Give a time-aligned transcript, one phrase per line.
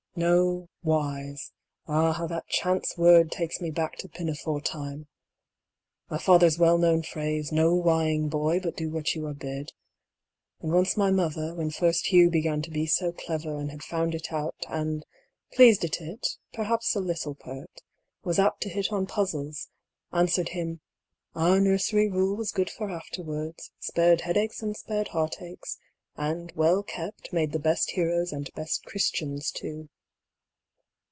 [0.13, 1.53] No whys;
[1.87, 5.07] ah how that chance word takes me back to pinafore time—
[6.11, 9.71] my father's well known phrase "No whying, boy, but do what you are bid."
[10.59, 14.13] And once my mother, when first Hugh began to be so clever, and had found
[14.13, 15.05] it out and,
[15.53, 17.81] pleased at it, perhaps a little pert,
[18.21, 19.69] was apt to hit on puzzles,
[20.11, 20.81] answered him
[21.35, 25.77] "our nursery rule was good for afterwards, spared headaches and spared heartaches,
[26.17, 29.87] and, well kept, made the best heroes and best Christians too.''